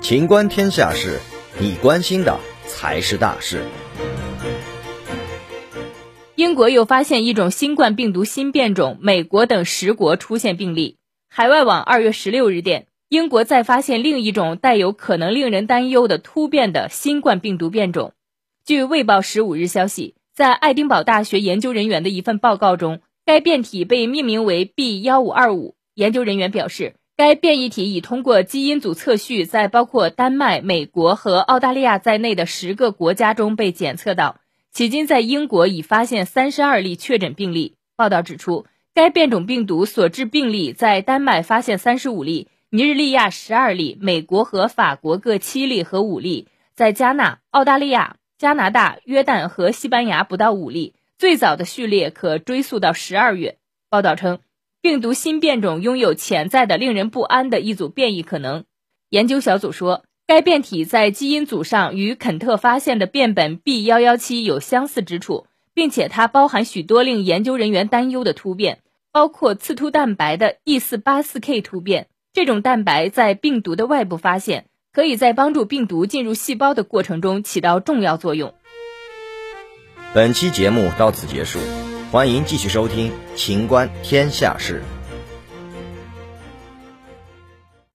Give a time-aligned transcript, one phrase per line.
[0.00, 1.18] 情观天下事，
[1.60, 3.62] 你关心的才是大事。
[6.34, 10.96] 英国又发现一种新冠病毒新变种，美国等十国出现病例。
[11.28, 18.14] 海外网二月十六日电，英国再发现另一种带有可能令人担忧的突变的新冠病毒变种。
[18.64, 25.74] 据《卫报》十五日消息，在爱丁堡大学研究人员的一份报告中，该变体被命名为 B 幺五二五。
[25.94, 34.38] 研究人员表示，该变异体已通过基因组测序，在包括丹麦、美国和澳大利亚在内的十个国家中被检测到。
[34.72, 37.74] 迄今，在英国已发现三十二例确诊病例。
[37.96, 50.94] 报道指出，该变种病毒所致病例在丹麦发现三十五例，尼日利亚十二例，美国和法国各七例和五例，在加纳、澳大利亚、加拿大、约旦和西班牙不到五例。
[51.18, 53.58] 最早的序列可追溯到十二月。
[53.90, 54.38] 报道称，
[54.80, 58.64] 病毒新变种拥有潜在的令人不安的一组变异可能。
[59.10, 60.04] 研究小组说。
[60.30, 72.08] 该变体在基因组上与肯特发现的变本 B 幺幺七有相似之处，并且它包含许多令研究人员担忧的突变，包括刺突蛋白的 E 四八四 K 突变。
[72.34, 78.52] 这种蛋白在病毒的外部发现，可以在帮助病毒进入细胞的过程中起到重要作用。
[80.12, 81.58] 本期节目到此结束，
[82.10, 84.82] 欢迎继续收听《秦观天下事》。